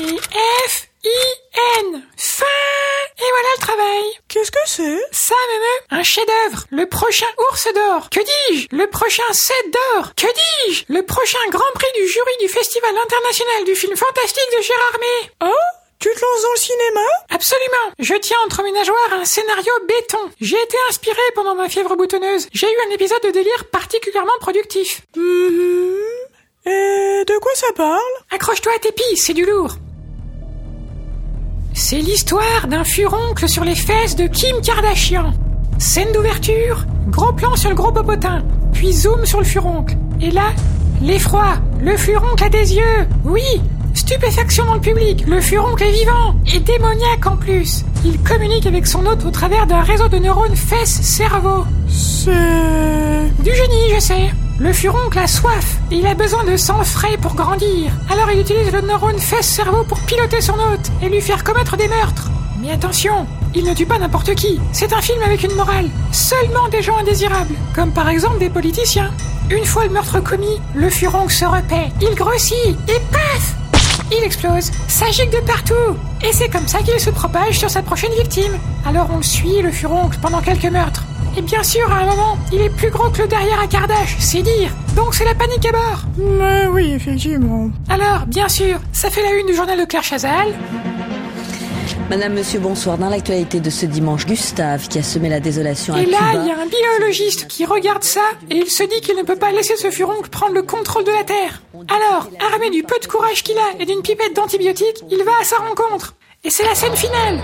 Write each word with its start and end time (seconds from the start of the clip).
et 0.00 0.16
F-I-N. 0.68 2.02
Fin 2.16 2.44
Et 3.18 3.30
voilà 3.30 3.48
le 3.56 3.60
travail. 3.60 4.04
Qu'est-ce 4.28 4.50
que 4.50 4.58
c'est? 4.66 5.00
Ça, 5.12 5.34
me 5.90 5.98
un 5.98 6.02
chef-d'œuvre. 6.02 6.64
Le 6.70 6.86
prochain 6.86 7.26
ours 7.50 7.68
d'or. 7.74 8.10
Que 8.10 8.20
dis-je? 8.20 8.66
Le 8.72 8.88
prochain 8.88 9.22
7 9.30 9.56
d'or. 9.70 10.14
Que 10.16 10.26
dis-je? 10.26 10.84
Le 10.88 11.02
prochain 11.04 11.38
grand 11.50 11.70
prix 11.74 11.92
du 11.94 12.08
jury 12.08 12.32
du 12.40 12.48
Festival 12.48 12.90
international 12.96 13.64
du 13.64 13.74
film 13.74 13.96
fantastique 13.96 14.50
de 14.56 14.62
Gérard 14.62 14.98
May. 15.00 15.30
Oh 15.42 15.64
tu 16.00 16.10
te 16.10 16.20
lances 16.20 16.42
dans 16.42 16.52
le 16.52 16.58
cinéma? 16.58 17.00
Absolument. 17.30 17.92
Je 17.98 18.14
tiens 18.16 18.36
entre 18.44 18.62
mes 18.62 18.72
nageoires 18.72 19.12
un 19.12 19.24
scénario 19.24 19.72
béton. 19.88 20.30
J'ai 20.38 20.60
été 20.60 20.76
inspiré 20.90 21.22
pendant 21.34 21.54
ma 21.54 21.70
fièvre 21.70 21.96
boutonneuse. 21.96 22.46
J'ai 22.52 22.70
eu 22.70 22.76
un 22.88 22.90
épisode 22.92 23.22
de 23.22 23.30
délire 23.30 23.64
particulièrement 23.70 24.36
productif. 24.40 25.00
Mhm. 25.16 25.93
De 27.26 27.40
quoi 27.40 27.52
ça 27.54 27.68
parle? 27.74 27.98
Accroche-toi 28.34 28.72
à 28.76 28.78
tes 28.80 28.92
pilles, 28.92 29.16
c'est 29.16 29.32
du 29.32 29.46
lourd. 29.46 29.76
C'est 31.72 31.96
l'histoire 31.96 32.66
d'un 32.68 32.84
furoncle 32.84 33.48
sur 33.48 33.64
les 33.64 33.74
fesses 33.74 34.14
de 34.14 34.26
Kim 34.26 34.60
Kardashian. 34.60 35.32
Scène 35.78 36.12
d'ouverture, 36.12 36.84
gros 37.08 37.32
plan 37.32 37.56
sur 37.56 37.70
le 37.70 37.76
gros 37.76 37.92
popotin, 37.92 38.44
puis 38.74 38.92
zoom 38.92 39.24
sur 39.24 39.38
le 39.38 39.46
furoncle. 39.46 39.96
Et 40.20 40.30
là, 40.30 40.52
l'effroi, 41.00 41.54
le 41.80 41.96
furoncle 41.96 42.44
a 42.44 42.50
des 42.50 42.74
yeux. 42.74 43.08
Oui, 43.24 43.42
Stupéfaction 43.94 44.66
dans 44.66 44.74
le 44.74 44.80
public, 44.80 45.24
le 45.26 45.40
furoncle 45.40 45.82
est 45.82 45.92
vivant 45.92 46.34
et 46.52 46.58
démoniaque 46.58 47.26
en 47.26 47.36
plus. 47.36 47.84
Il 48.04 48.20
communique 48.22 48.66
avec 48.66 48.86
son 48.86 49.06
hôte 49.06 49.24
au 49.24 49.30
travers 49.30 49.66
d'un 49.66 49.80
réseau 49.80 50.08
de 50.08 50.18
neurones 50.18 50.56
fesses-cerveau. 50.56 51.64
C'est... 51.88 52.32
Du 53.42 53.54
génie, 53.54 53.94
je 53.94 54.00
sais. 54.00 54.30
Le 54.58 54.72
furoncle 54.72 55.18
a 55.18 55.26
soif 55.26 55.78
et 55.90 55.96
il 55.96 56.06
a 56.06 56.14
besoin 56.14 56.44
de 56.44 56.56
sang 56.56 56.82
frais 56.84 57.16
pour 57.20 57.34
grandir. 57.34 57.90
Alors 58.10 58.30
il 58.30 58.40
utilise 58.40 58.72
le 58.72 58.82
neurone 58.82 59.18
fesse-cerveau 59.18 59.82
pour 59.84 59.98
piloter 60.00 60.40
son 60.40 60.54
hôte 60.54 60.92
et 61.02 61.08
lui 61.08 61.20
faire 61.20 61.42
commettre 61.42 61.76
des 61.76 61.88
meurtres. 61.88 62.30
Mais 62.60 62.70
attention, 62.70 63.26
il 63.52 63.64
ne 63.64 63.74
tue 63.74 63.84
pas 63.84 63.98
n'importe 63.98 64.34
qui. 64.36 64.60
C'est 64.72 64.92
un 64.92 65.02
film 65.02 65.20
avec 65.22 65.42
une 65.42 65.54
morale. 65.56 65.90
Seulement 66.12 66.68
des 66.68 66.82
gens 66.82 66.98
indésirables, 66.98 67.56
comme 67.74 67.92
par 67.92 68.08
exemple 68.08 68.38
des 68.38 68.48
politiciens. 68.48 69.10
Une 69.50 69.64
fois 69.64 69.84
le 69.84 69.90
meurtre 69.90 70.20
commis, 70.20 70.60
le 70.74 70.88
furoncle 70.88 71.34
se 71.34 71.44
repaît, 71.44 71.92
il 72.00 72.14
grossit 72.14 72.78
et 72.88 73.00
paf 73.10 73.56
il 74.12 74.22
explose, 74.22 74.70
s'agite 74.86 75.32
de 75.32 75.40
partout, 75.46 75.96
et 76.22 76.32
c'est 76.32 76.48
comme 76.48 76.68
ça 76.68 76.80
qu'il 76.80 77.00
se 77.00 77.10
propage 77.10 77.58
sur 77.58 77.70
sa 77.70 77.82
prochaine 77.82 78.12
victime. 78.12 78.52
Alors 78.86 79.08
on 79.10 79.22
suit, 79.22 79.62
le 79.62 79.70
furoncle, 79.70 80.18
pendant 80.20 80.40
quelques 80.40 80.66
meurtres. 80.66 81.04
Et 81.36 81.42
bien 81.42 81.62
sûr, 81.62 81.90
à 81.92 81.96
un 81.96 82.06
moment, 82.06 82.36
il 82.52 82.60
est 82.60 82.70
plus 82.70 82.90
gros 82.90 83.10
que 83.10 83.22
le 83.22 83.28
derrière 83.28 83.60
à 83.60 83.66
Kardashian, 83.66 84.18
c'est 84.20 84.42
dire. 84.42 84.70
Donc 84.94 85.14
c'est 85.14 85.24
la 85.24 85.34
panique 85.34 85.66
à 85.66 85.72
bord. 85.72 86.02
Mais 86.16 86.66
oui, 86.68 86.92
effectivement. 86.92 87.70
Alors, 87.88 88.26
bien 88.26 88.48
sûr, 88.48 88.78
ça 88.92 89.10
fait 89.10 89.22
la 89.22 89.32
une 89.32 89.46
du 89.46 89.54
journal 89.54 89.78
de 89.78 89.84
Claire 89.84 90.04
Chazal. 90.04 90.54
Madame, 92.08 92.34
monsieur, 92.34 92.60
bonsoir. 92.60 92.98
Dans 92.98 93.08
l'actualité 93.08 93.60
de 93.60 93.70
ce 93.70 93.86
dimanche, 93.86 94.26
Gustave, 94.26 94.86
qui 94.88 94.98
a 94.98 95.02
semé 95.02 95.28
la 95.28 95.40
désolation 95.40 95.94
à 95.94 96.02
Et 96.02 96.06
là, 96.06 96.18
il 96.34 96.46
y 96.46 96.50
a 96.50 96.54
un 96.54 96.66
biologiste 96.66 97.48
qui 97.48 97.64
regarde 97.64 98.04
ça 98.04 98.20
et 98.50 98.56
il 98.56 98.70
se 98.70 98.84
dit 98.84 99.00
qu'il 99.00 99.16
ne 99.16 99.22
peut 99.22 99.36
pas 99.36 99.50
laisser 99.52 99.76
ce 99.76 99.90
furoncle 99.90 100.28
prendre 100.28 100.54
le 100.54 100.62
contrôle 100.62 101.04
de 101.04 101.10
la 101.10 101.24
Terre. 101.24 101.62
Alors, 101.88 102.28
armé 102.52 102.70
du 102.70 102.82
peu 102.82 102.98
de 103.00 103.06
courage 103.06 103.42
qu'il 103.42 103.56
a 103.56 103.80
et 103.80 103.86
d'une 103.86 104.02
pipette 104.02 104.36
d'antibiotiques, 104.36 105.02
il 105.10 105.24
va 105.24 105.32
à 105.40 105.44
sa 105.44 105.56
rencontre. 105.56 106.14
Et 106.44 106.50
c'est 106.50 106.64
la 106.64 106.74
scène 106.74 106.94
finale. 106.94 107.40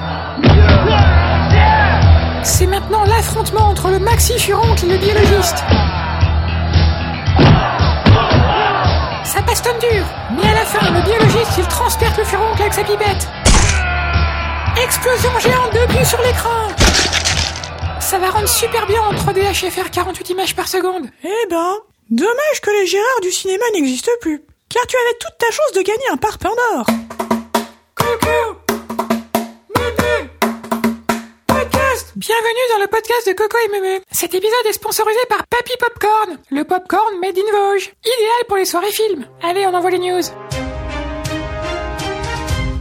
C'est 2.42 2.66
maintenant 2.66 3.04
l'affrontement 3.04 3.68
entre 3.68 3.90
le 3.90 3.98
maxi-furoncle 3.98 4.84
et 4.86 4.88
le 4.88 4.98
biologiste. 4.98 5.58
Ça 9.24 9.40
bastonne 9.42 9.78
dur, 9.78 10.04
mais 10.36 10.48
à 10.48 10.54
la 10.54 10.64
fin, 10.64 10.90
le 10.90 11.02
biologiste, 11.02 11.58
il 11.58 11.66
transperce 11.66 12.16
le 12.18 12.24
furoncle 12.24 12.62
avec 12.62 12.74
sa 12.74 12.82
pipette. 12.82 13.28
Explosion 14.82 15.38
géante 15.38 15.72
depuis 15.72 16.04
sur 16.04 16.20
l'écran 16.22 16.68
Ça 18.00 18.18
va 18.18 18.30
rendre 18.30 18.48
super 18.48 18.86
bien 18.86 19.02
en 19.02 19.12
3D 19.12 19.42
HFR 19.42 19.90
48 19.90 20.30
images 20.30 20.56
par 20.56 20.68
seconde. 20.68 21.06
Eh 21.22 21.48
ben, 21.50 21.74
dommage 22.10 22.60
que 22.62 22.70
les 22.70 22.86
Gérards 22.86 23.20
du 23.22 23.30
cinéma 23.30 23.64
n'existent 23.74 24.12
plus. 24.20 24.42
Car 24.68 24.86
tu 24.86 24.96
avais 24.96 25.18
toute 25.20 25.36
ta 25.38 25.50
chance 25.50 25.72
de 25.74 25.82
gagner 25.82 26.10
un 26.12 26.16
parpaing 26.16 26.50
d'or. 26.50 26.86
Bienvenue 32.20 32.74
dans 32.74 32.82
le 32.82 32.86
podcast 32.86 33.26
de 33.28 33.32
Coco 33.32 33.56
et 33.64 33.70
Mémé. 33.70 34.02
Cet 34.10 34.34
épisode 34.34 34.66
est 34.68 34.74
sponsorisé 34.74 35.20
par 35.30 35.46
Papy 35.46 35.72
Popcorn, 35.80 36.36
le 36.50 36.64
popcorn 36.64 37.18
made 37.18 37.38
in 37.38 37.50
Vosges. 37.50 37.94
Idéal 38.04 38.44
pour 38.46 38.58
les 38.58 38.66
soirées 38.66 38.92
films. 38.92 39.24
Allez, 39.42 39.66
on 39.66 39.72
envoie 39.72 39.88
les 39.88 40.00
news. 40.00 40.20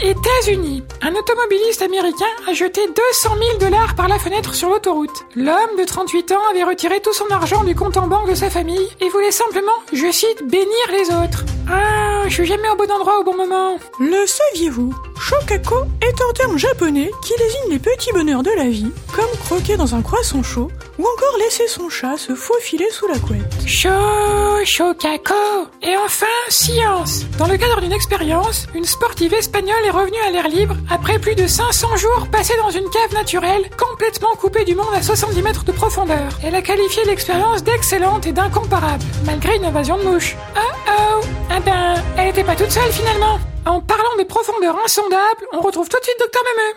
États-Unis. 0.02 0.84
Un 1.02 1.16
automobiliste 1.16 1.82
américain 1.82 2.26
a 2.50 2.54
jeté 2.54 2.82
200 2.88 3.30
000 3.60 3.60
dollars 3.60 3.96
par 3.96 4.10
la 4.10 4.20
fenêtre 4.20 4.56
sur 4.56 4.68
l'autoroute. 4.68 5.24
L'homme 5.38 5.78
de 5.78 5.86
38 5.86 6.34
ans 6.34 6.50
avait 6.52 6.66
retiré 6.66 7.00
tout 7.00 7.14
son 7.14 7.32
argent 7.32 7.64
du 7.64 7.76
compte 7.76 7.96
en 7.96 8.08
banque 8.08 8.30
de 8.30 8.36
sa 8.36 8.50
famille 8.50 8.90
et 9.00 9.08
voulait 9.08 9.32
simplement, 9.32 9.72
je 9.94 10.12
cite, 10.12 10.44
bénir 10.48 10.68
les 10.92 11.12
autres. 11.16 11.46
Ah, 11.72 12.24
je 12.28 12.34
suis 12.34 12.46
jamais 12.46 12.70
au 12.70 12.76
bon 12.76 12.92
endroit 12.92 13.20
au 13.20 13.24
bon 13.24 13.38
moment. 13.38 13.78
Le 14.02 14.26
saviez-vous 14.26 14.94
Shokako 15.30 15.86
est 16.02 16.22
un 16.28 16.34
terme 16.34 16.58
japonais 16.58 17.12
qui 17.22 17.34
désigne 17.38 17.70
les 17.70 17.78
petits 17.78 18.12
bonheurs 18.12 18.42
de 18.42 18.50
la 18.58 18.68
vie, 18.68 18.92
comme 19.14 19.30
croquer 19.46 19.78
dans 19.78 19.94
un 19.94 20.02
croissant 20.02 20.42
chaud 20.42 20.72
ou 20.98 21.04
encore 21.04 21.38
laisser 21.38 21.68
son 21.68 21.88
chat 21.88 22.18
se 22.18 22.34
faufiler 22.34 22.88
sous 22.90 23.08
la 23.08 23.20
couette. 23.20 23.68
Chaud, 23.68 24.66
chokako 24.66 25.68
Et 25.84 25.96
enfin, 26.04 26.26
science 26.50 27.26
Dans 27.38 27.46
le 27.46 27.58
cadre 27.58 27.80
d'une 27.80 27.92
expérience, 27.92 28.66
une 28.74 28.86
sportive 28.86 29.36
espagnole 29.36 29.86
est 29.86 29.92
revenue 29.92 30.18
à 30.28 30.32
l'air 30.32 30.48
libre 30.48 30.76
après 30.90 31.20
plus 31.20 31.36
de 31.36 31.46
500 31.46 31.98
jours 31.98 32.28
passés 32.32 32.58
dans 32.58 32.72
une 32.72 32.90
cave 32.90 33.14
naturelle, 33.14 33.70
complètement 33.78 34.34
coupée 34.36 34.66
du 34.66 34.74
monde 34.74 34.96
à 34.96 35.04
70 35.04 35.44
mètres 35.44 35.64
de 35.64 35.72
profondeur. 35.72 36.40
Elle 36.44 36.56
a 36.56 36.64
qualifié 36.64 37.06
l'expérience 37.06 37.64
d'excellente 37.64 38.26
et 38.26 38.32
d'incomparable, 38.32 39.04
malgré 39.28 39.58
une 39.58 39.66
invasion 39.66 40.00
de 40.00 40.06
mouches. 40.06 40.36
Oh 40.58 40.60
oh 40.88 41.39
Ah 41.52 41.60
ben, 41.60 41.96
elle 42.18 42.28
était 42.30 42.44
pas 42.44 42.56
toute 42.56 42.70
seule 42.72 42.92
finalement 42.92 43.40
En 43.66 43.82
parlant 43.82 44.16
de 44.20 44.24
profondeur 44.24 44.78
insondable, 44.86 45.46
on 45.52 45.62
retrouve 45.62 45.90
tout 45.90 45.98
de 46.00 46.04
suite 46.04 46.20
Docteur 46.20 46.44
Memeux. 46.44 46.74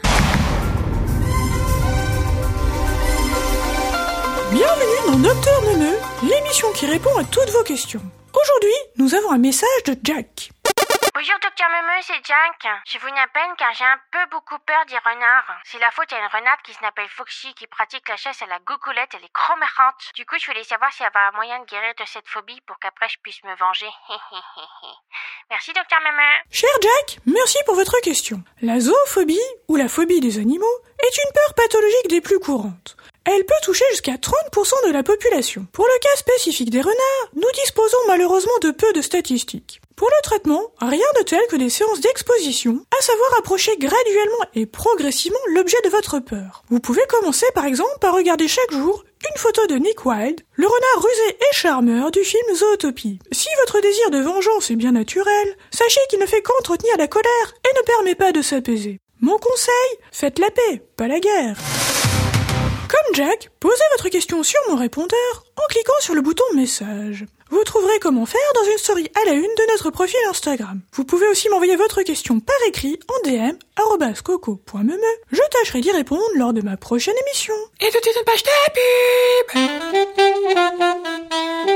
Bienvenue 4.52 5.06
dans 5.06 5.18
Docteur 5.18 5.62
Neuneu, 5.62 5.94
l'émission 6.22 6.68
qui 6.74 6.86
répond 6.86 7.16
à 7.18 7.24
toutes 7.24 7.50
vos 7.50 7.62
questions. 7.62 8.00
Aujourd'hui, 8.34 8.76
nous 8.96 9.14
avons 9.14 9.32
un 9.32 9.38
message 9.38 9.82
de 9.86 9.96
Jack. 10.02 10.50
Bonjour 11.22 11.38
docteur 11.38 11.70
Memeux, 11.70 12.02
c'est 12.02 12.18
Jack. 12.26 12.66
Je 12.82 12.98
vous 12.98 13.06
appelle 13.06 13.54
car 13.56 13.72
j'ai 13.78 13.84
un 13.84 14.00
peu 14.10 14.26
beaucoup 14.34 14.58
peur 14.66 14.82
des 14.90 14.98
renards. 14.98 15.54
C'est 15.62 15.78
la 15.78 15.92
faute 15.92 16.12
à 16.12 16.18
une 16.18 16.26
renarde 16.26 16.58
qui 16.64 16.74
s'appelle 16.74 17.06
Foxy 17.14 17.54
qui 17.54 17.68
pratique 17.68 18.08
la 18.08 18.16
chasse 18.16 18.42
à 18.42 18.46
la 18.46 18.58
gogoulette, 18.66 19.14
elle 19.14 19.22
est 19.22 19.32
cromerante. 19.32 20.02
Du 20.16 20.26
coup, 20.26 20.34
je 20.42 20.46
voulais 20.50 20.64
savoir 20.64 20.90
s'il 20.90 21.04
y 21.04 21.06
avait 21.06 21.22
un 21.30 21.30
moyen 21.38 21.60
de 21.60 21.66
guérir 21.66 21.94
de 21.94 22.02
cette 22.10 22.26
phobie 22.26 22.60
pour 22.66 22.76
qu'après 22.80 23.06
je 23.08 23.22
puisse 23.22 23.38
me 23.44 23.54
venger. 23.54 23.86
Merci 25.50 25.70
docteur 25.72 26.00
Memeux. 26.02 26.42
Cher 26.50 26.74
Jack, 26.82 27.18
merci 27.24 27.58
pour 27.66 27.76
votre 27.76 28.00
question. 28.00 28.42
La 28.60 28.80
zoophobie, 28.80 29.46
ou 29.68 29.76
la 29.76 29.86
phobie 29.86 30.18
des 30.18 30.38
animaux, 30.38 30.76
est 30.98 31.16
une 31.22 31.32
peur 31.32 31.54
pathologique 31.54 32.08
des 32.08 32.20
plus 32.20 32.40
courantes. 32.40 32.96
Elle 33.24 33.46
peut 33.46 33.62
toucher 33.62 33.84
jusqu'à 33.90 34.18
30% 34.18 34.88
de 34.88 34.92
la 34.92 35.04
population. 35.04 35.66
Pour 35.72 35.86
le 35.86 35.98
cas 36.00 36.16
spécifique 36.16 36.70
des 36.70 36.80
renards, 36.80 37.28
nous 37.36 37.50
disposons 37.62 38.08
malheureusement 38.08 38.58
de 38.62 38.72
peu 38.72 38.92
de 38.92 39.02
statistiques. 39.02 39.81
Pour 40.02 40.10
le 40.10 40.22
traitement, 40.24 40.72
rien 40.80 41.06
de 41.20 41.22
tel 41.22 41.46
que 41.48 41.54
des 41.54 41.70
séances 41.70 42.00
d'exposition, 42.00 42.84
à 42.98 43.00
savoir 43.00 43.38
approcher 43.38 43.76
graduellement 43.76 44.44
et 44.52 44.66
progressivement 44.66 45.38
l'objet 45.54 45.76
de 45.84 45.90
votre 45.90 46.18
peur. 46.18 46.64
Vous 46.70 46.80
pouvez 46.80 47.04
commencer 47.08 47.46
par 47.54 47.66
exemple 47.66 48.00
par 48.00 48.12
regarder 48.12 48.48
chaque 48.48 48.72
jour 48.72 49.04
une 49.30 49.38
photo 49.38 49.64
de 49.68 49.76
Nick 49.76 50.04
Wilde, 50.04 50.40
le 50.54 50.66
renard 50.66 51.04
rusé 51.04 51.36
et 51.38 51.54
charmeur 51.54 52.10
du 52.10 52.24
film 52.24 52.42
Zootopie. 52.52 53.20
Si 53.30 53.46
votre 53.60 53.80
désir 53.80 54.10
de 54.10 54.18
vengeance 54.18 54.72
est 54.72 54.76
bien 54.76 54.90
naturel, 54.90 55.56
sachez 55.70 56.00
qu'il 56.10 56.18
ne 56.18 56.26
fait 56.26 56.42
qu'entretenir 56.42 56.96
la 56.98 57.06
colère 57.06 57.54
et 57.64 57.78
ne 57.78 57.86
permet 57.86 58.16
pas 58.16 58.32
de 58.32 58.42
s'apaiser. 58.42 58.98
Mon 59.20 59.38
conseil, 59.38 59.98
faites 60.10 60.40
la 60.40 60.50
paix, 60.50 60.82
pas 60.96 61.06
la 61.06 61.20
guerre. 61.20 61.56
Comme 62.88 63.14
Jack, 63.14 63.50
posez 63.60 63.84
votre 63.92 64.08
question 64.08 64.42
sur 64.42 64.60
mon 64.68 64.74
répondeur 64.74 65.44
en 65.56 65.66
cliquant 65.68 66.00
sur 66.00 66.14
le 66.14 66.22
bouton 66.22 66.44
message. 66.56 67.24
Vous 67.52 67.64
trouverez 67.64 67.98
comment 68.00 68.24
faire 68.24 68.40
dans 68.54 68.64
une 68.64 68.78
story 68.78 69.10
à 69.14 69.26
la 69.26 69.34
une 69.34 69.42
de 69.42 69.70
notre 69.70 69.90
profil 69.90 70.18
Instagram. 70.30 70.80
Vous 70.94 71.04
pouvez 71.04 71.28
aussi 71.28 71.50
m'envoyer 71.50 71.76
votre 71.76 72.00
question 72.00 72.40
par 72.40 72.56
écrit 72.66 72.98
en 73.08 73.28
DM 73.28 73.56
coco.meme. 74.24 74.98
Je 75.30 75.40
tâcherai 75.50 75.82
d'y 75.82 75.90
répondre 75.90 76.24
lors 76.34 76.54
de 76.54 76.62
ma 76.62 76.78
prochaine 76.78 77.14
émission. 77.26 77.52
Et 77.82 77.90
tout 77.90 77.98
de 77.98 78.04
suite 78.04 78.16
une 78.16 78.24
page 78.24 78.42
de 78.42 78.48
pub 81.66 81.71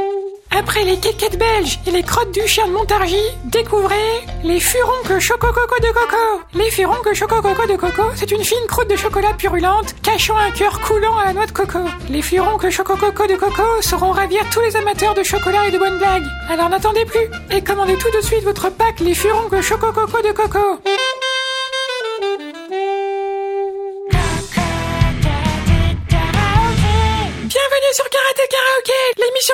Après 0.58 0.84
les 0.84 0.96
kékettes 0.96 1.38
belges 1.38 1.78
et 1.86 1.90
les 1.90 2.02
crottes 2.02 2.32
du 2.32 2.40
chien 2.46 2.66
de 2.66 2.72
Montargis, 2.72 3.16
découvrez 3.44 4.24
les 4.42 4.58
furoncles 4.58 5.20
choco-coco 5.20 5.80
de 5.82 5.92
coco. 5.92 6.42
Les 6.54 6.70
furoncles 6.70 7.14
choco-coco 7.14 7.66
de 7.66 7.76
coco, 7.76 8.02
c'est 8.14 8.30
une 8.30 8.42
fine 8.42 8.66
croûte 8.66 8.88
de 8.88 8.96
chocolat 8.96 9.34
purulente 9.34 9.94
cachant 10.02 10.36
un 10.36 10.50
cœur 10.52 10.80
coulant 10.80 11.18
à 11.18 11.26
la 11.26 11.32
noix 11.34 11.46
de 11.46 11.52
coco. 11.52 11.80
Les 12.08 12.22
furoncles 12.22 12.70
choco-coco 12.70 13.26
de 13.26 13.36
coco 13.36 13.82
sauront 13.82 14.12
ravir 14.12 14.48
tous 14.50 14.60
les 14.60 14.76
amateurs 14.76 15.12
de 15.12 15.22
chocolat 15.22 15.68
et 15.68 15.72
de 15.72 15.78
bonnes 15.78 15.98
blagues. 15.98 16.26
Alors 16.48 16.70
n'attendez 16.70 17.04
plus 17.04 17.28
et 17.50 17.62
commandez 17.62 17.98
tout 17.98 18.10
de 18.16 18.24
suite 18.24 18.42
votre 18.42 18.70
pack 18.70 19.00
les 19.00 19.14
furoncles 19.14 19.60
choco-coco 19.60 20.22
de 20.22 20.32
coco. 20.32 20.80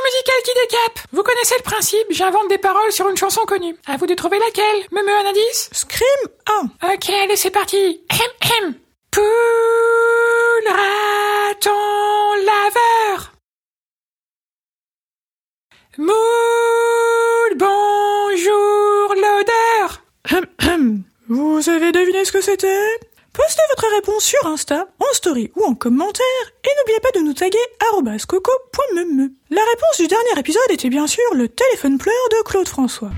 Musicale 0.01 0.43
qui 0.45 0.53
décape. 0.55 1.07
Vous 1.13 1.23
connaissez 1.23 1.55
le 1.59 1.63
principe, 1.63 2.07
j'invente 2.11 2.49
des 2.49 2.59
paroles 2.59 2.93
sur 2.93 3.09
une 3.09 3.17
chanson 3.17 3.43
connue. 3.47 3.77
À 3.87 3.97
vous 3.97 4.07
de 4.07 4.15
trouver 4.15 4.39
laquelle. 4.39 4.87
Me 4.91 5.03
me 5.03 5.13
un 5.13 5.29
indice 5.29 5.69
Scream 5.73 6.09
1. 6.83 6.93
Ok, 6.95 7.11
allez, 7.11 7.37
c'est 7.37 7.51
parti. 7.51 8.01
Hem, 8.11 8.19
hem. 8.41 8.75
Poule, 9.11 10.69
raton, 10.69 11.71
laveur. 12.47 13.33
Moule, 15.99 17.57
bonjour, 17.57 19.15
l'odeur. 19.15 20.03
Hum, 20.33 20.47
hum. 20.67 21.03
Vous 21.29 21.69
avez 21.69 21.93
deviné 21.93 22.25
ce 22.25 22.33
que 22.33 22.41
c'était? 22.41 22.99
Postez 23.33 23.63
votre 23.71 23.95
réponse 23.95 24.25
sur 24.25 24.47
Insta, 24.47 24.87
en 24.99 25.15
story 25.15 25.51
ou 25.57 25.65
en 25.65 25.75
commentaire, 25.75 26.25
et 26.65 26.69
n'oubliez 26.79 27.01
pas 27.01 27.19
de 27.19 27.25
nous 27.25 27.33
taguer 27.33 27.57
coco.meme. 28.29 29.31
La 29.51 29.63
réponse 29.63 29.97
du 29.99 30.07
dernier 30.07 30.39
épisode 30.39 30.71
était 30.71 30.91
bien 30.91 31.07
sûr 31.07 31.25
le 31.35 31.49
téléphone 31.49 31.97
pleur 31.97 32.15
de 32.31 32.43
Claude 32.45 32.69
François. 32.69 33.11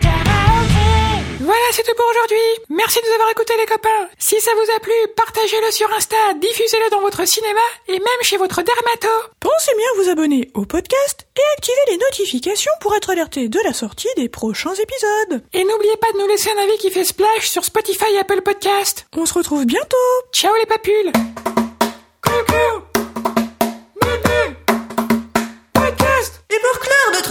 Voilà, 1.45 1.61
c'est 1.73 1.83
tout 1.83 1.95
pour 1.95 2.07
aujourd'hui. 2.09 2.47
Merci 2.71 3.01
de 3.03 3.07
nous 3.07 3.13
avoir 3.13 3.29
écoutés 3.29 3.53
les 3.59 3.67
copains. 3.67 4.09
Si 4.19 4.41
ça 4.41 4.51
vous 4.55 4.73
a 4.75 4.81
plu, 4.81 4.95
partagez-le 5.15 5.71
sur 5.73 5.93
Insta, 5.93 6.17
diffusez-le 6.41 6.89
dans 6.89 7.03
votre 7.03 7.27
cinéma 7.29 7.61
et 7.87 7.99
même 7.99 8.23
chez 8.23 8.39
votre 8.39 8.63
dermato. 8.63 9.09
Pensez 9.41 9.73
bien 9.77 9.87
à 9.93 10.03
vous 10.03 10.09
abonner 10.11 10.51
au 10.55 10.65
podcast 10.65 11.27
et 11.37 11.43
activer 11.59 11.77
les 11.91 11.99
notifications 11.99 12.73
pour 12.81 12.97
être 12.97 13.11
alerté 13.11 13.51
de 13.51 13.61
la 13.63 13.75
sortie 13.75 14.09
des 14.17 14.31
prochains 14.31 14.73
épisodes. 14.73 15.45
Et 15.53 15.65
n'oubliez 15.65 15.99
pas 15.99 16.13
de 16.13 16.19
nous 16.19 16.29
laisser 16.29 16.51
un 16.51 16.63
avis 16.63 16.79
qui 16.79 16.91
fait 16.91 17.05
splash 17.05 17.51
sur 17.51 17.63
Spotify 17.63 18.15
et 18.15 18.21
Apple 18.21 18.41
Podcast. 18.41 19.05
On 19.15 19.27
se 19.27 19.35
retrouve 19.35 19.67
bientôt 19.67 19.97
Ciao 20.33 20.55
les 20.57 20.67
papules 20.67 21.13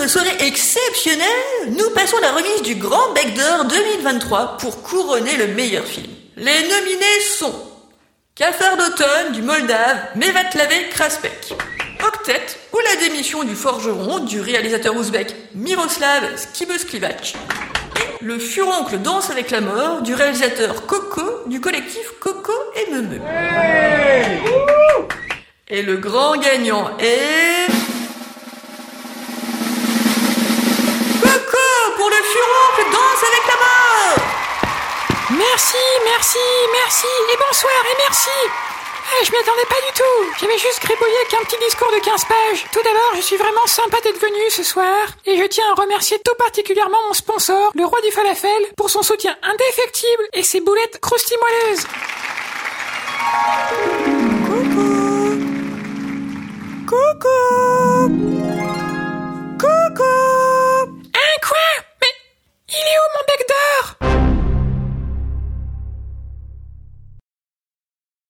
soirée 0.08 0.36
exceptionnelle, 0.40 1.28
nous 1.78 1.90
passons 1.92 2.18
la 2.22 2.32
remise 2.32 2.62
du 2.64 2.76
Grand 2.76 3.14
Bec 3.14 3.34
d'Or 3.36 3.66
2023 3.66 4.58
pour 4.58 4.82
couronner 4.84 5.38
le 5.38 5.48
meilleur 5.48 5.86
film. 5.86 6.12
Les 6.36 6.62
nominés 6.64 7.20
sont 7.38 7.54
Cafard 8.36 8.76
d'automne 8.78 9.34
du 9.34 9.42
Moldave 9.42 9.98
Mevatlavé 10.16 10.90
Kraspek, 10.90 11.54
Octet 12.06 12.46
ou 12.74 12.80
la 12.80 13.08
démission 13.08 13.44
du 13.44 13.56
forgeron 13.56 14.20
du 14.20 14.42
réalisateur 14.42 14.96
ouzbek 14.96 15.36
Miroslav 15.56 16.38
Skibesklivac, 16.38 17.36
et 17.96 18.26
Le 18.26 18.40
furoncle 18.40 18.98
danse 18.98 19.30
avec 19.30 19.52
la 19.52 19.62
mort 19.62 20.02
du 20.02 20.16
réalisateur 20.16 20.86
Coco 20.86 21.48
du 21.48 21.62
collectif 21.62 22.12
Coco 22.20 22.54
et 22.76 22.92
Meumeu. 22.92 23.22
Et 25.70 25.82
le 25.82 25.98
grand 25.98 26.38
gagnant 26.38 26.98
est... 27.00 27.53
furoncle 32.24 32.92
danse 32.92 33.24
avec 33.24 33.44
la 33.48 33.56
mort 33.56 34.18
Merci, 35.38 35.78
merci, 36.06 36.38
merci, 36.72 37.08
et 37.34 37.38
bonsoir, 37.38 37.74
et 37.92 37.96
merci. 37.98 38.30
Ah, 38.50 39.24
Je 39.24 39.32
m'y 39.32 39.38
attendais 39.38 39.66
pas 39.66 39.82
du 39.88 39.92
tout. 39.94 40.34
J'avais 40.40 40.58
juste 40.58 40.82
gribouillé 40.82 41.18
qu'un 41.30 41.44
petit 41.44 41.58
discours 41.58 41.92
de 41.92 42.00
15 42.00 42.26
pages. 42.26 42.66
Tout 42.72 42.82
d'abord, 42.84 43.12
je 43.16 43.22
suis 43.22 43.38
vraiment 43.38 43.66
sympa 43.66 44.00
d'être 44.02 44.20
venu 44.20 44.50
ce 44.50 44.64
soir, 44.64 44.96
et 45.26 45.38
je 45.38 45.44
tiens 45.46 45.66
à 45.76 45.82
remercier 45.82 46.20
tout 46.24 46.36
particulièrement 46.38 46.98
mon 47.08 47.14
sponsor, 47.14 47.72
le 47.76 47.86
roi 47.86 48.00
du 48.02 48.12
falafel, 48.12 48.62
pour 48.78 48.90
son 48.90 49.02
soutien 49.04 49.36
indéfectible 49.44 50.24
et 50.34 50.44
ses 50.44 50.62
boulettes 50.62 51.00
croustimolleuses. 51.02 51.86